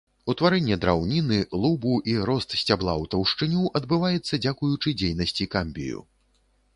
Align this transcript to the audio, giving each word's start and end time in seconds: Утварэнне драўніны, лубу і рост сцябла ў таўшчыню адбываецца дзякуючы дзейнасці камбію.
Утварэнне 0.31 0.75
драўніны, 0.83 1.37
лубу 1.65 1.93
і 2.13 2.15
рост 2.29 2.55
сцябла 2.61 2.93
ў 3.03 3.11
таўшчыню 3.11 3.69
адбываецца 3.81 4.39
дзякуючы 4.47 4.95
дзейнасці 5.03 5.49
камбію. 5.57 5.99